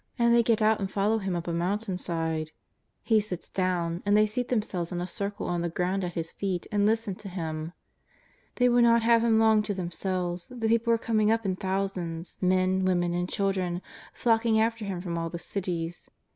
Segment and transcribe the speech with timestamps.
[0.17, 2.49] and they get out and follow Him up a mountain side,
[3.07, 6.31] lie sits down, and thev scat themselves in a circle on the ground at His
[6.31, 7.73] feet and listen to Him.
[8.55, 12.39] They will not have Him long to themselves, the people are coming up in thousands—
[12.41, 13.79] men, women and children''
[14.15, 16.09] flocking after Him from all the cities."